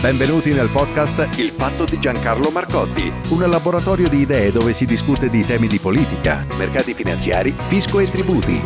[0.00, 5.28] Benvenuti nel podcast Il fatto di Giancarlo Marcotti, un laboratorio di idee dove si discute
[5.28, 8.60] di temi di politica, mercati finanziari, fisco e tributi.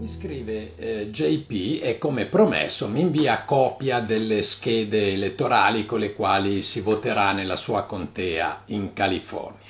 [0.00, 6.12] Mi scrive eh, JP e come promesso mi invia copia delle schede elettorali con le
[6.12, 9.65] quali si voterà nella sua contea in California.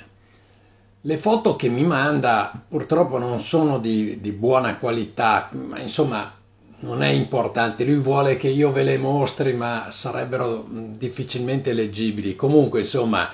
[1.06, 6.34] Le foto che mi manda purtroppo non sono di, di buona qualità, ma insomma
[6.80, 12.34] non è importante, lui vuole che io ve le mostri, ma sarebbero difficilmente leggibili.
[12.34, 13.30] Comunque, insomma,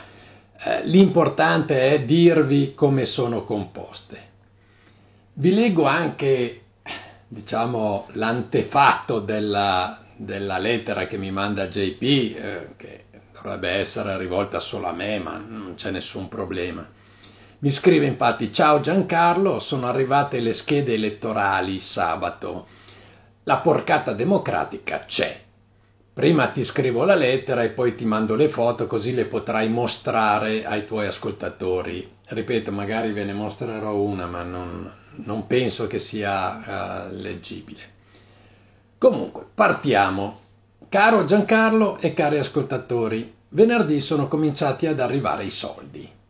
[0.63, 4.21] eh, l'importante è dirvi come sono composte.
[5.33, 6.65] Vi leggo anche,
[7.27, 14.89] diciamo, l'antefatto della, della lettera che mi manda JP, eh, che dovrebbe essere rivolta solo
[14.89, 17.01] a me, ma non c'è nessun problema.
[17.63, 22.67] Mi scrive infatti, ciao Giancarlo, sono arrivate le schede elettorali sabato.
[23.45, 25.41] La porcata democratica c'è.
[26.13, 30.65] Prima ti scrivo la lettera e poi ti mando le foto così le potrai mostrare
[30.67, 32.11] ai tuoi ascoltatori.
[32.25, 34.93] Ripeto, magari ve ne mostrerò una, ma non,
[35.25, 37.81] non penso che sia uh, leggibile.
[38.99, 40.41] Comunque, partiamo.
[40.89, 46.21] Caro Giancarlo e cari ascoltatori, venerdì sono cominciati ad arrivare i soldi.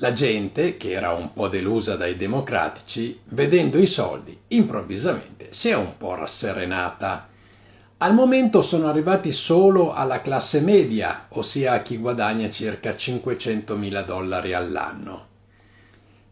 [0.00, 5.74] La gente, che era un po' delusa dai democratici, vedendo i soldi, improvvisamente si è
[5.74, 7.28] un po' rasserenata.
[7.96, 14.02] Al momento sono arrivati solo alla classe media, ossia a chi guadagna circa 500 mila
[14.02, 15.26] dollari all'anno.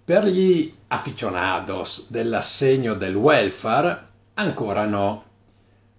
[0.05, 5.25] Per gli aficionados dell'assegno del welfare, ancora no.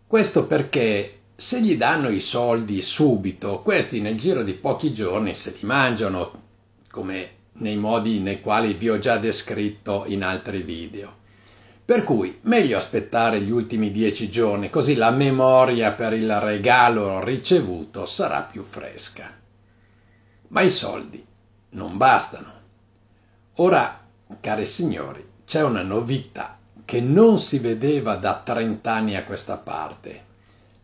[0.07, 5.51] Questo perché se gli danno i soldi subito, questi nel giro di pochi giorni se
[5.51, 6.45] li mangiano,
[6.89, 11.15] come nei modi nei quali vi ho già descritto in altri video.
[11.83, 18.05] Per cui meglio aspettare gli ultimi dieci giorni, così la memoria per il regalo ricevuto
[18.05, 19.31] sarà più fresca.
[20.49, 21.25] Ma i soldi
[21.69, 22.51] non bastano.
[23.55, 24.01] Ora,
[24.41, 30.25] cari signori, c'è una novità che non si vedeva da 30 anni a questa parte.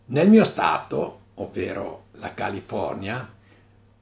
[0.05, 3.29] Nel mio stato, ovvero la California,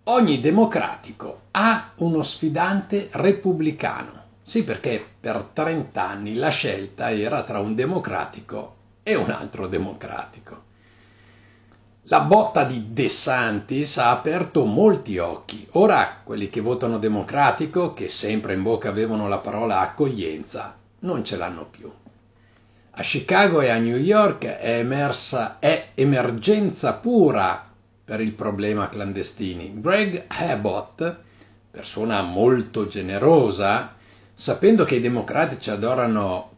[0.05, 4.19] ogni democratico ha uno sfidante repubblicano.
[4.43, 10.69] Sì, perché per 30 anni la scelta era tra un democratico e un altro democratico.
[12.05, 15.67] La botta di De Santis ha aperto molti occhi.
[15.73, 21.37] Ora quelli che votano democratico, che sempre in bocca avevano la parola accoglienza, non ce
[21.37, 21.89] l'hanno più.
[22.93, 27.70] A Chicago e a New York è emersa è emergenza pura
[28.11, 29.71] per il problema clandestini.
[29.79, 31.15] Greg Abbott,
[31.71, 33.95] persona molto generosa,
[34.33, 36.49] sapendo che i democratici adorano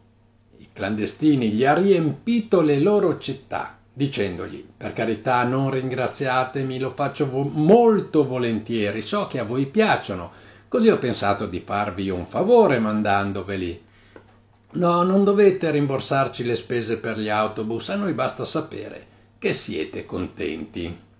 [0.56, 7.30] i clandestini, gli ha riempito le loro città, dicendogli, per carità non ringraziatemi, lo faccio
[7.30, 10.32] vo- molto volentieri, so che a voi piacciono,
[10.66, 13.84] così ho pensato di farvi un favore mandandoveli.
[14.72, 19.06] No, non dovete rimborsarci le spese per gli autobus, a noi basta sapere
[19.38, 21.12] che siete contenti.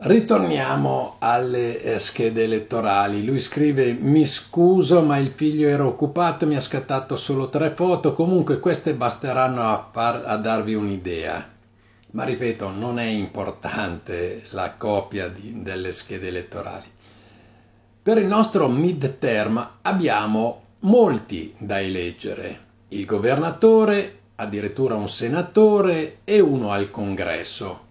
[0.00, 3.24] Ritorniamo alle eh, schede elettorali.
[3.24, 8.12] Lui scrive: Mi scuso, ma il figlio era occupato, mi ha scattato solo tre foto.
[8.12, 11.44] Comunque, queste basteranno a, far, a darvi un'idea.
[12.12, 16.86] Ma ripeto, non è importante la copia di, delle schede elettorali.
[18.00, 22.60] Per il nostro midterm abbiamo molti da eleggere:
[22.90, 27.86] il governatore, addirittura un senatore e uno al congresso.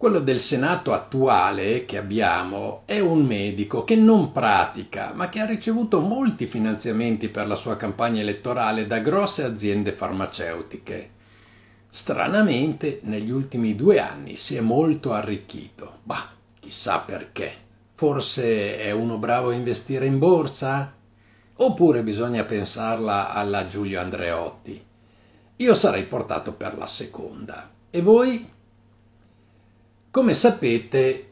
[0.00, 5.44] Quello del Senato attuale che abbiamo è un medico che non pratica, ma che ha
[5.44, 11.10] ricevuto molti finanziamenti per la sua campagna elettorale da grosse aziende farmaceutiche.
[11.90, 15.98] Stranamente, negli ultimi due anni si è molto arricchito.
[16.02, 17.52] Bah, chissà perché.
[17.94, 20.94] Forse è uno bravo a investire in borsa?
[21.56, 24.82] Oppure bisogna pensarla alla Giulio Andreotti?
[25.56, 27.68] Io sarei portato per la seconda.
[27.90, 28.58] E voi?
[30.10, 31.28] Come sapete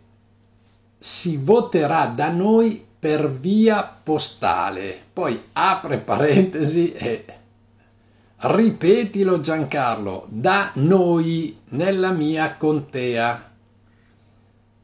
[0.99, 4.97] si voterà da noi per via postale.
[5.13, 7.25] Poi apre parentesi e
[8.37, 13.51] ripetilo Giancarlo, da noi nella mia contea.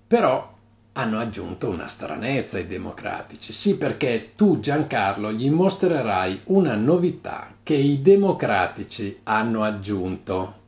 [0.07, 0.53] Però
[0.93, 3.53] hanno aggiunto una stranezza i democratici.
[3.53, 10.63] Sì, perché tu Giancarlo gli mostrerai una novità che i democratici hanno aggiunto.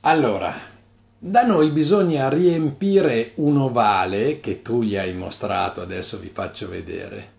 [0.00, 0.54] Allora,
[1.20, 7.32] Da noi bisogna riempire un ovale che tu gli hai mostrato, adesso vi faccio vedere.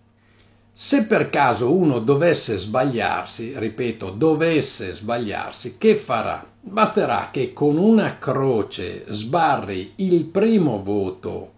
[0.74, 6.46] Se per caso uno dovesse sbagliarsi, ripeto, dovesse sbagliarsi, che farà?
[6.60, 11.52] Basterà che con una croce sbarri il primo voto,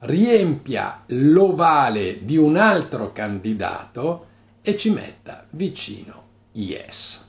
[0.00, 4.26] riempia l'ovale di un altro candidato
[4.62, 6.22] e ci metta vicino
[6.52, 7.28] yes.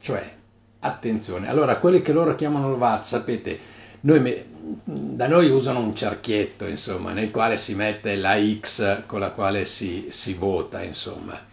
[0.00, 0.38] Cioè,
[0.80, 1.48] attenzione.
[1.48, 3.58] Allora, quelli che loro chiamano l'ovale, sapete,
[4.00, 4.44] noi,
[4.84, 9.64] da noi usano un cerchietto, insomma, nel quale si mette la X con la quale
[9.64, 11.48] si, si vota, insomma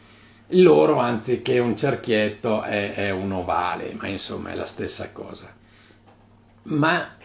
[0.52, 5.54] loro anziché un cerchietto è, è, un ovale, ma insomma è la stessa cosa.
[6.64, 7.16] Ma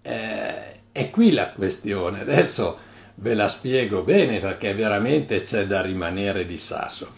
[0.00, 2.78] eh, è qui la questione, adesso
[3.16, 7.12] ve la spiego bene perché veramente c'è da rimanere di sasso.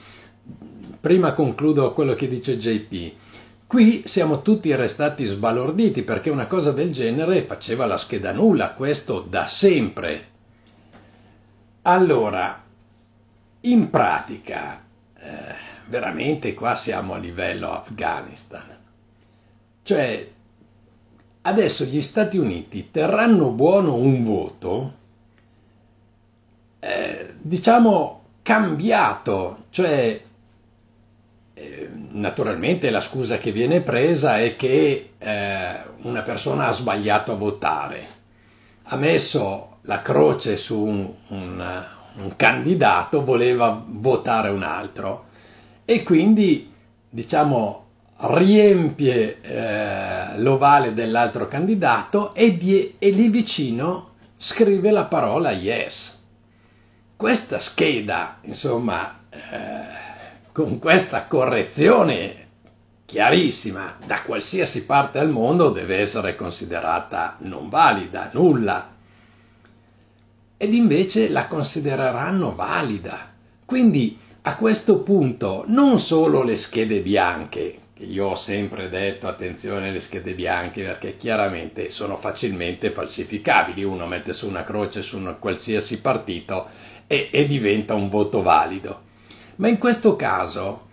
[1.00, 3.12] Prima concludo quello che dice JP.
[3.66, 9.20] Qui siamo tutti restati sbalorditi perché una cosa del genere faceva la scheda nulla, questo
[9.20, 10.28] da sempre.
[11.82, 12.62] Allora,
[13.62, 14.80] in pratica,
[15.18, 15.54] eh,
[15.86, 18.76] veramente qua siamo a livello Afghanistan.
[19.82, 20.30] Cioè,
[21.42, 24.94] adesso gli Stati Uniti terranno buono un voto,
[26.78, 30.22] eh, diciamo, cambiato, cioè
[32.10, 38.08] naturalmente la scusa che viene presa è che eh, una persona ha sbagliato a votare,
[38.84, 41.84] ha messo la croce su un, un,
[42.16, 45.26] un candidato voleva votare un altro
[45.84, 46.72] e quindi
[47.08, 47.84] diciamo
[48.18, 56.14] riempie eh, l'ovale dell'altro candidato e, di, e lì vicino scrive la parola yes.
[57.16, 60.05] Questa scheda, insomma, eh,
[60.56, 62.46] con questa correzione
[63.04, 68.94] chiarissima da qualsiasi parte del mondo deve essere considerata non valida, nulla
[70.56, 73.34] ed invece la considereranno valida.
[73.66, 79.90] Quindi a questo punto non solo le schede bianche, che io ho sempre detto attenzione
[79.90, 85.36] alle schede bianche perché chiaramente sono facilmente falsificabili, uno mette su una croce su un
[85.38, 86.66] qualsiasi partito
[87.06, 89.04] e, e diventa un voto valido.
[89.56, 90.84] Ma in questo caso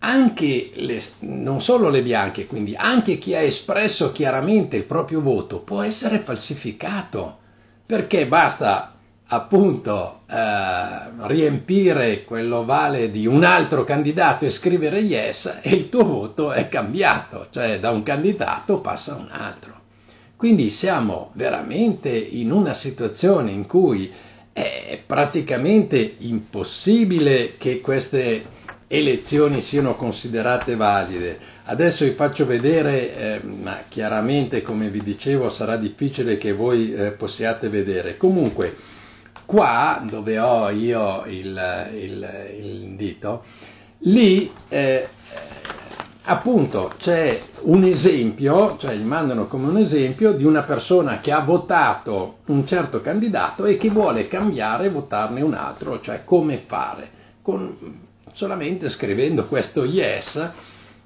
[0.00, 5.58] anche le, non solo le bianche, quindi anche chi ha espresso chiaramente il proprio voto
[5.58, 7.38] può essere falsificato,
[7.84, 8.94] perché basta
[9.32, 16.52] appunto eh, riempire quell'ovale di un altro candidato e scrivere yes e il tuo voto
[16.52, 19.78] è cambiato, cioè da un candidato passa a un altro.
[20.34, 24.10] Quindi siamo veramente in una situazione in cui
[24.52, 28.58] è praticamente impossibile che queste
[28.88, 31.38] elezioni siano considerate valide.
[31.64, 37.12] Adesso vi faccio vedere, eh, ma chiaramente come vi dicevo sarà difficile che voi eh,
[37.12, 38.16] possiate vedere.
[38.16, 38.74] Comunque,
[39.44, 43.44] qua dove ho io il, il, il dito,
[43.98, 45.06] lì eh,
[46.24, 51.40] appunto c'è un esempio, cioè gli mandano come un esempio di una persona che ha
[51.40, 57.10] votato un certo candidato e che vuole cambiare e votarne un altro, cioè come fare,
[57.42, 57.76] con,
[58.32, 60.50] solamente scrivendo questo yes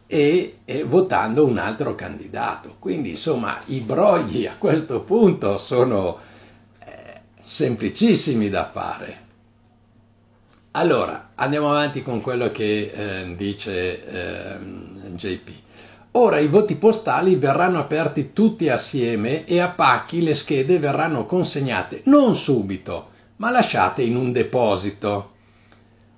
[0.07, 2.77] e, e votando un altro candidato.
[2.79, 6.33] Quindi insomma i brogli a questo punto sono
[7.55, 9.24] semplicissimi da fare.
[10.77, 14.57] Allora, andiamo avanti con quello che eh, dice eh,
[15.15, 15.49] JP.
[16.13, 22.01] Ora i voti postali verranno aperti tutti assieme e a pacchi le schede verranno consegnate
[22.07, 25.31] non subito, ma lasciate in un deposito.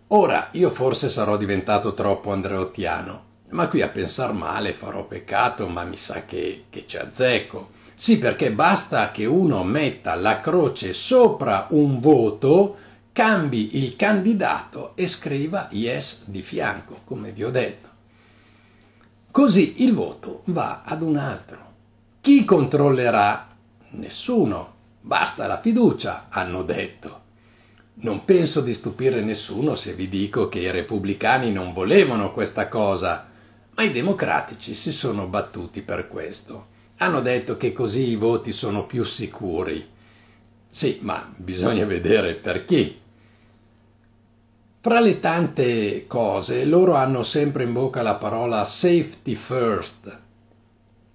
[0.08, 5.84] Ora, io forse sarò diventato troppo andreottiano, ma qui a pensar male farò peccato, ma
[5.84, 7.68] mi sa che, che ci azzecco.
[7.94, 12.84] Sì, perché basta che uno metta la croce sopra un voto,
[13.16, 17.88] cambi il candidato e scriva yes di fianco, come vi ho detto.
[19.30, 21.73] Così il voto va ad un altro.
[22.20, 23.56] Chi controllerà?
[23.92, 24.75] Nessuno.
[25.00, 27.20] Basta la fiducia, hanno detto.
[27.94, 33.30] Non penso di stupire nessuno se vi dico che i repubblicani non volevano questa cosa,
[33.75, 36.66] ma i democratici si sono battuti per questo.
[36.99, 39.88] Hanno detto che così i voti sono più sicuri.
[40.68, 43.04] Sì, ma bisogna vedere perché.
[44.86, 50.16] Fra le tante cose, loro hanno sempre in bocca la parola safety first.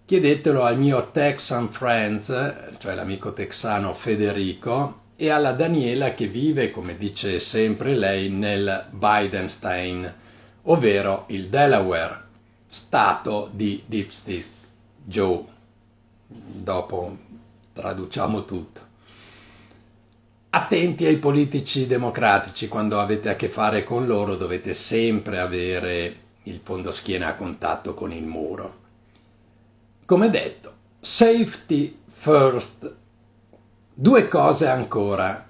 [0.04, 2.28] Chiedetelo al mio Texan Friends,
[2.80, 10.16] cioè l'amico texano Federico, e alla Daniela che vive, come dice sempre lei, nel Bidenstein,
[10.64, 12.24] ovvero il Delaware,
[12.68, 14.46] stato di State
[15.02, 15.46] Joe
[16.28, 17.18] dopo
[17.72, 18.91] traduciamo tutto.
[20.54, 26.60] Attenti ai politici democratici, quando avete a che fare con loro dovete sempre avere il
[26.62, 28.80] fondoschiena a contatto con il muro.
[30.04, 32.94] Come detto, safety first.
[33.94, 35.48] Due cose ancora.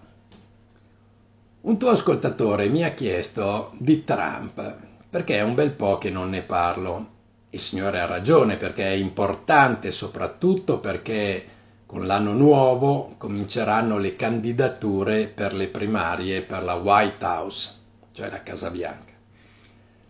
[1.61, 4.77] Un tuo ascoltatore mi ha chiesto di Trump,
[5.09, 7.07] perché è un bel po' che non ne parlo.
[7.49, 11.45] Il Signore ha ragione, perché è importante soprattutto perché
[11.91, 17.71] con l'anno nuovo cominceranno le candidature per le primarie per la White House,
[18.13, 19.11] cioè la Casa Bianca.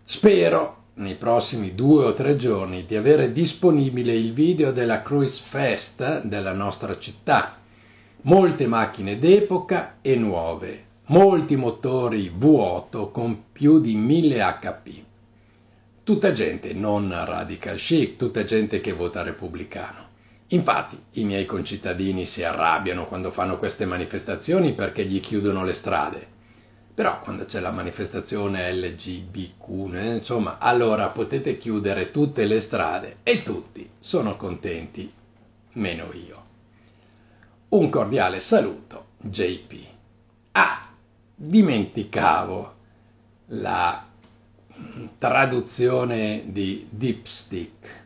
[0.03, 6.21] Spero nei prossimi due o tre giorni di avere disponibile il video della Cruise Fest
[6.21, 7.57] della nostra città.
[8.21, 14.89] Molte macchine d'epoca e nuove, molti motori V8 con più di 1000 HP.
[16.03, 20.10] Tutta gente non radical chic, tutta gente che vota repubblicano.
[20.53, 26.39] Infatti i miei concittadini si arrabbiano quando fanno queste manifestazioni perché gli chiudono le strade
[26.93, 33.43] però quando c'è la manifestazione LGBTQ, eh, insomma, allora potete chiudere tutte le strade e
[33.43, 35.12] tutti sono contenti,
[35.74, 36.43] meno io.
[37.70, 39.74] Un cordiale saluto, JP.
[40.51, 40.89] Ah,
[41.34, 42.75] dimenticavo
[43.48, 44.05] la
[45.17, 48.00] traduzione di dipstick.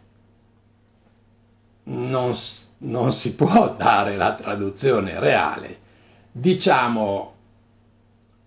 [1.86, 2.34] Non,
[2.80, 5.80] non si può dare la traduzione reale.
[6.32, 7.34] Diciamo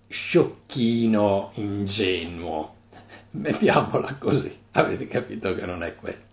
[0.08, 2.74] sciocchino, ingenuo.
[3.32, 6.27] Mettiamola così, avete capito che non è quello.